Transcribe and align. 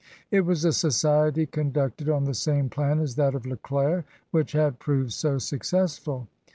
It 0.31 0.41
was 0.41 0.65
a 0.65 0.73
society 0.73 1.45
conducted 1.45 2.09
on 2.09 2.23
the 2.23 2.33
same 2.33 2.69
plan 2.71 2.99
as 2.99 3.13
that 3.17 3.35
of 3.35 3.45
Leclair, 3.45 4.03
which 4.31 4.53
had 4.53 4.79
proved 4.79 5.13
so 5.13 5.37
successful. 5.37 6.27